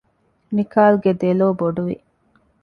ނިކާލްގެ 0.55 1.11
ދެލޯ 1.21 1.47
ބޮޑުވި 1.59 1.95